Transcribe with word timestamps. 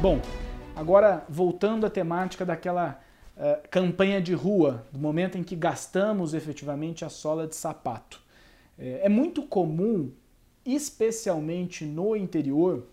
Bom, 0.00 0.18
agora 0.74 1.26
voltando 1.28 1.84
à 1.84 1.90
temática 1.90 2.42
daquela 2.42 2.98
uh, 3.36 3.68
campanha 3.70 4.18
de 4.18 4.32
rua, 4.32 4.86
do 4.90 4.98
momento 4.98 5.36
em 5.36 5.42
que 5.44 5.54
gastamos 5.54 6.32
efetivamente 6.32 7.04
a 7.04 7.10
sola 7.10 7.46
de 7.46 7.54
sapato. 7.54 8.18
É, 8.78 9.00
é 9.02 9.08
muito 9.10 9.42
comum, 9.42 10.10
especialmente 10.64 11.84
no 11.84 12.16
interior, 12.16 12.86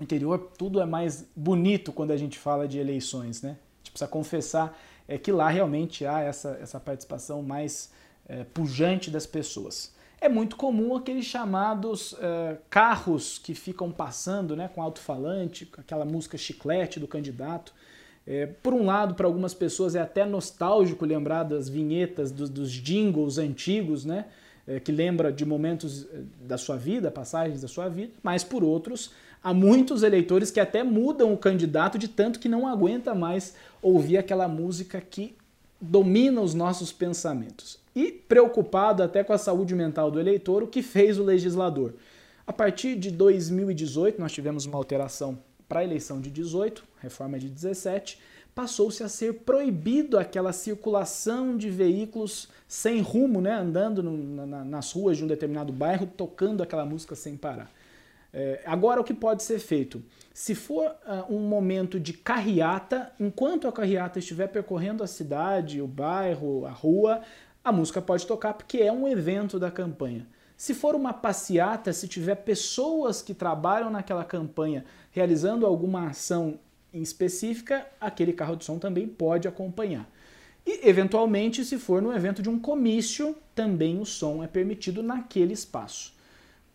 interior 0.00 0.50
tudo 0.56 0.80
é 0.80 0.86
mais 0.86 1.28
bonito 1.36 1.92
quando 1.92 2.12
a 2.12 2.16
gente 2.16 2.38
fala 2.38 2.66
de 2.66 2.78
eleições, 2.78 3.42
né? 3.42 3.50
A 3.50 3.78
gente 3.80 3.90
precisa 3.90 4.08
confessar 4.08 4.74
é, 5.06 5.18
que 5.18 5.30
lá 5.30 5.50
realmente 5.50 6.06
há 6.06 6.20
essa, 6.20 6.58
essa 6.62 6.80
participação 6.80 7.42
mais 7.42 7.92
é, 8.26 8.44
pujante 8.44 9.10
das 9.10 9.26
pessoas. 9.26 9.92
É 10.20 10.28
muito 10.28 10.56
comum 10.56 10.96
aqueles 10.96 11.24
chamados 11.24 12.14
é, 12.20 12.56
carros 12.68 13.38
que 13.38 13.54
ficam 13.54 13.90
passando 13.92 14.56
né, 14.56 14.68
com 14.68 14.82
alto-falante, 14.82 15.64
com 15.64 15.80
aquela 15.80 16.04
música 16.04 16.36
chiclete 16.36 16.98
do 16.98 17.06
candidato. 17.06 17.72
É, 18.26 18.46
por 18.46 18.74
um 18.74 18.84
lado, 18.84 19.14
para 19.14 19.26
algumas 19.26 19.54
pessoas 19.54 19.94
é 19.94 20.00
até 20.00 20.26
nostálgico 20.26 21.06
lembrar 21.06 21.44
das 21.44 21.68
vinhetas, 21.68 22.32
dos, 22.32 22.50
dos 22.50 22.70
jingles 22.70 23.38
antigos, 23.38 24.04
né? 24.04 24.26
É, 24.66 24.78
que 24.78 24.92
lembra 24.92 25.32
de 25.32 25.46
momentos 25.46 26.06
é, 26.12 26.20
da 26.42 26.58
sua 26.58 26.76
vida, 26.76 27.10
passagens 27.10 27.62
da 27.62 27.68
sua 27.68 27.88
vida, 27.88 28.12
mas 28.22 28.44
por 28.44 28.62
outros, 28.62 29.12
há 29.42 29.54
muitos 29.54 30.02
eleitores 30.02 30.50
que 30.50 30.60
até 30.60 30.82
mudam 30.82 31.32
o 31.32 31.38
candidato 31.38 31.96
de 31.96 32.06
tanto 32.06 32.38
que 32.38 32.50
não 32.50 32.68
aguenta 32.68 33.14
mais 33.14 33.54
ouvir 33.80 34.18
aquela 34.18 34.46
música 34.46 35.00
que 35.00 35.34
domina 35.80 36.40
os 36.40 36.54
nossos 36.54 36.92
pensamentos. 36.92 37.78
E 37.94 38.12
preocupado 38.12 39.02
até 39.02 39.24
com 39.24 39.32
a 39.32 39.38
saúde 39.38 39.74
mental 39.74 40.10
do 40.10 40.20
eleitor, 40.20 40.62
o 40.62 40.68
que 40.68 40.82
fez 40.82 41.18
o 41.18 41.24
legislador? 41.24 41.94
A 42.46 42.52
partir 42.52 42.96
de 42.96 43.10
2018, 43.10 44.20
nós 44.20 44.32
tivemos 44.32 44.66
uma 44.66 44.78
alteração 44.78 45.38
para 45.68 45.80
a 45.80 45.84
eleição 45.84 46.20
de 46.20 46.30
18, 46.30 46.82
reforma 47.00 47.38
de 47.38 47.48
17, 47.48 48.18
passou-se 48.54 49.02
a 49.04 49.08
ser 49.08 49.34
proibido 49.34 50.18
aquela 50.18 50.52
circulação 50.52 51.56
de 51.56 51.70
veículos 51.70 52.48
sem 52.66 53.00
rumo, 53.00 53.40
né, 53.40 53.52
andando 53.52 54.02
no, 54.02 54.46
na, 54.46 54.64
nas 54.64 54.92
ruas 54.92 55.16
de 55.16 55.24
um 55.24 55.26
determinado 55.26 55.72
bairro, 55.72 56.06
tocando 56.06 56.62
aquela 56.62 56.84
música 56.84 57.14
sem 57.14 57.36
parar. 57.36 57.70
É, 58.32 58.60
agora, 58.66 59.00
o 59.00 59.04
que 59.04 59.14
pode 59.14 59.42
ser 59.42 59.58
feito? 59.58 60.02
Se 60.34 60.54
for 60.54 60.86
uh, 60.86 61.34
um 61.34 61.40
momento 61.40 61.98
de 61.98 62.12
carreata, 62.12 63.10
enquanto 63.18 63.66
a 63.66 63.72
carreata 63.72 64.18
estiver 64.18 64.48
percorrendo 64.48 65.02
a 65.02 65.06
cidade, 65.06 65.80
o 65.80 65.86
bairro, 65.86 66.66
a 66.66 66.70
rua, 66.70 67.22
a 67.64 67.72
música 67.72 68.00
pode 68.00 68.26
tocar 68.26 68.54
porque 68.54 68.78
é 68.78 68.92
um 68.92 69.08
evento 69.08 69.58
da 69.58 69.70
campanha. 69.70 70.26
Se 70.56 70.74
for 70.74 70.94
uma 70.94 71.12
passeata, 71.12 71.92
se 71.92 72.08
tiver 72.08 72.34
pessoas 72.34 73.22
que 73.22 73.32
trabalham 73.32 73.90
naquela 73.90 74.24
campanha 74.24 74.84
realizando 75.12 75.64
alguma 75.64 76.08
ação 76.08 76.58
em 76.92 77.00
específica, 77.00 77.86
aquele 78.00 78.32
carro 78.32 78.56
de 78.56 78.64
som 78.64 78.78
também 78.78 79.06
pode 79.06 79.46
acompanhar. 79.46 80.10
E, 80.66 80.88
eventualmente, 80.88 81.64
se 81.64 81.78
for 81.78 82.02
no 82.02 82.12
evento 82.12 82.42
de 82.42 82.48
um 82.48 82.58
comício, 82.58 83.36
também 83.54 84.00
o 84.00 84.04
som 84.04 84.42
é 84.42 84.46
permitido 84.46 85.02
naquele 85.02 85.52
espaço. 85.52 86.17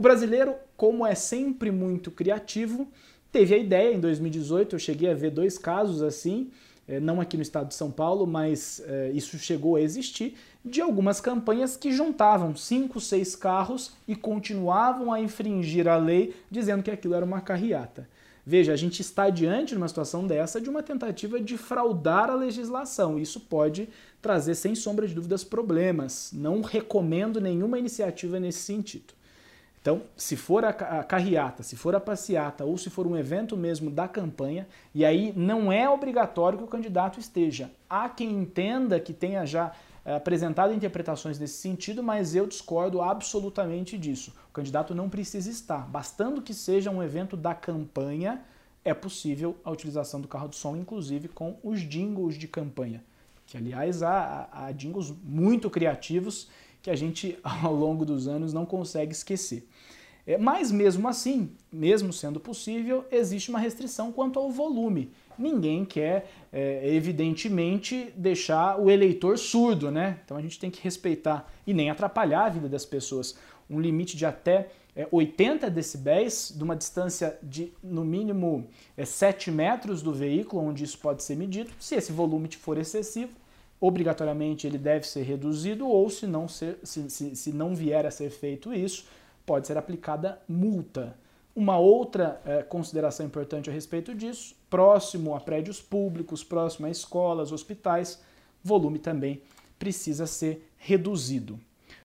O 0.00 0.02
brasileiro, 0.02 0.54
como 0.78 1.06
é 1.06 1.14
sempre 1.14 1.70
muito 1.70 2.10
criativo, 2.10 2.88
teve 3.30 3.54
a 3.54 3.58
ideia 3.58 3.94
em 3.94 4.00
2018, 4.00 4.74
eu 4.74 4.78
cheguei 4.78 5.10
a 5.10 5.14
ver 5.14 5.30
dois 5.30 5.58
casos 5.58 6.00
assim, 6.00 6.50
eh, 6.88 6.98
não 6.98 7.20
aqui 7.20 7.36
no 7.36 7.42
estado 7.42 7.68
de 7.68 7.74
São 7.74 7.90
Paulo, 7.90 8.26
mas 8.26 8.82
é, 8.86 9.10
isso 9.10 9.38
chegou 9.38 9.76
a 9.76 9.80
existir, 9.82 10.36
de 10.64 10.80
algumas 10.80 11.20
campanhas 11.20 11.76
que 11.76 11.92
juntavam 11.92 12.56
cinco, 12.56 12.98
seis 12.98 13.36
carros 13.36 13.92
e 14.08 14.16
continuavam 14.16 15.12
a 15.12 15.20
infringir 15.20 15.86
a 15.86 15.98
lei, 15.98 16.34
dizendo 16.50 16.82
que 16.82 16.90
aquilo 16.90 17.12
era 17.12 17.24
uma 17.26 17.42
carreata. 17.42 18.08
Veja, 18.46 18.72
a 18.72 18.76
gente 18.76 19.00
está 19.02 19.28
diante 19.28 19.72
de 19.72 19.76
uma 19.76 19.86
situação 19.86 20.26
dessa 20.26 20.62
de 20.62 20.70
uma 20.70 20.82
tentativa 20.82 21.38
de 21.38 21.58
fraudar 21.58 22.30
a 22.30 22.34
legislação. 22.34 23.18
Isso 23.18 23.38
pode 23.38 23.86
trazer, 24.22 24.54
sem 24.54 24.74
sombra 24.74 25.06
de 25.06 25.14
dúvidas, 25.14 25.44
problemas. 25.44 26.30
Não 26.32 26.62
recomendo 26.62 27.38
nenhuma 27.38 27.78
iniciativa 27.78 28.40
nesse 28.40 28.60
sentido. 28.60 29.19
Então, 29.80 30.02
se 30.14 30.36
for 30.36 30.62
a 30.62 30.72
carreata, 30.72 31.62
se 31.62 31.74
for 31.74 31.94
a 31.94 32.00
passeata 32.00 32.64
ou 32.66 32.76
se 32.76 32.90
for 32.90 33.06
um 33.06 33.16
evento 33.16 33.56
mesmo 33.56 33.90
da 33.90 34.06
campanha, 34.06 34.68
e 34.94 35.06
aí 35.06 35.32
não 35.34 35.72
é 35.72 35.88
obrigatório 35.88 36.58
que 36.58 36.64
o 36.64 36.68
candidato 36.68 37.18
esteja. 37.18 37.70
Há 37.88 38.08
quem 38.10 38.30
entenda 38.30 39.00
que 39.00 39.14
tenha 39.14 39.46
já 39.46 39.72
é, 40.04 40.16
apresentado 40.16 40.74
interpretações 40.74 41.38
nesse 41.38 41.58
sentido, 41.58 42.02
mas 42.02 42.34
eu 42.34 42.46
discordo 42.46 43.00
absolutamente 43.00 43.96
disso. 43.96 44.34
O 44.50 44.52
candidato 44.52 44.94
não 44.94 45.08
precisa 45.08 45.50
estar. 45.50 45.86
Bastando 45.88 46.42
que 46.42 46.52
seja 46.52 46.90
um 46.90 47.02
evento 47.02 47.34
da 47.34 47.54
campanha, 47.54 48.42
é 48.84 48.92
possível 48.92 49.56
a 49.64 49.70
utilização 49.70 50.20
do 50.20 50.28
carro 50.28 50.48
de 50.48 50.56
som, 50.56 50.76
inclusive 50.76 51.28
com 51.28 51.56
os 51.62 51.80
jingles 51.80 52.34
de 52.34 52.46
campanha. 52.46 53.02
Que, 53.46 53.56
aliás, 53.56 54.02
há, 54.02 54.48
há 54.52 54.72
jingles 54.72 55.12
muito 55.24 55.70
criativos 55.70 56.48
que 56.82 56.90
a 56.90 56.96
gente, 56.96 57.38
ao 57.42 57.74
longo 57.74 58.04
dos 58.04 58.28
anos, 58.28 58.52
não 58.52 58.66
consegue 58.66 59.12
esquecer. 59.12 59.68
É, 60.26 60.36
mas 60.38 60.70
mesmo 60.70 61.08
assim, 61.08 61.50
mesmo 61.72 62.12
sendo 62.12 62.38
possível, 62.38 63.04
existe 63.10 63.50
uma 63.50 63.58
restrição 63.58 64.12
quanto 64.12 64.38
ao 64.38 64.50
volume. 64.50 65.10
Ninguém 65.38 65.84
quer, 65.84 66.30
é, 66.52 66.94
evidentemente, 66.94 68.12
deixar 68.14 68.78
o 68.78 68.90
eleitor 68.90 69.38
surdo, 69.38 69.90
né? 69.90 70.20
Então 70.24 70.36
a 70.36 70.42
gente 70.42 70.58
tem 70.58 70.70
que 70.70 70.82
respeitar 70.82 71.50
e 71.66 71.72
nem 71.72 71.90
atrapalhar 71.90 72.44
a 72.44 72.48
vida 72.50 72.68
das 72.68 72.84
pessoas. 72.84 73.36
Um 73.68 73.80
limite 73.80 74.16
de 74.16 74.26
até 74.26 74.68
é, 74.94 75.08
80 75.10 75.70
decibéis, 75.70 76.52
de 76.54 76.62
uma 76.62 76.76
distância 76.76 77.38
de 77.42 77.72
no 77.82 78.04
mínimo 78.04 78.66
é, 78.96 79.04
7 79.04 79.50
metros 79.50 80.02
do 80.02 80.12
veículo, 80.12 80.62
onde 80.62 80.84
isso 80.84 80.98
pode 80.98 81.22
ser 81.22 81.36
medido. 81.36 81.70
Se 81.78 81.94
esse 81.94 82.12
volume 82.12 82.48
for 82.48 82.76
excessivo, 82.76 83.32
obrigatoriamente 83.80 84.66
ele 84.66 84.78
deve 84.78 85.06
ser 85.06 85.22
reduzido 85.22 85.88
ou 85.88 86.10
se 86.10 86.26
não, 86.26 86.46
ser, 86.46 86.78
se, 86.82 87.08
se, 87.08 87.34
se 87.34 87.52
não 87.52 87.74
vier 87.74 88.04
a 88.04 88.10
ser 88.10 88.30
feito 88.30 88.74
isso, 88.74 89.06
pode 89.46 89.66
ser 89.66 89.78
aplicada 89.78 90.40
multa. 90.48 91.16
Uma 91.56 91.78
outra 91.78 92.40
é, 92.44 92.62
consideração 92.62 93.26
importante 93.26 93.70
a 93.70 93.72
respeito 93.72 94.14
disso, 94.14 94.54
próximo 94.68 95.34
a 95.34 95.40
prédios 95.40 95.80
públicos, 95.80 96.44
próximo 96.44 96.86
a 96.86 96.90
escolas, 96.90 97.50
hospitais, 97.50 98.20
volume 98.62 98.98
também 98.98 99.42
precisa 99.78 100.26
ser 100.26 100.70
reduzido. 100.76 101.58